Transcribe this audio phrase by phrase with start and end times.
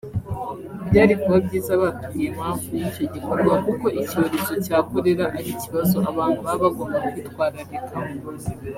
[0.89, 6.57] Byari kuba byiza batubwiye impamvu y’icyo gikorwa kuko icyorezo cya kolera ari ikibazo abantu baba
[6.63, 7.97] bagomba kwitwararikaho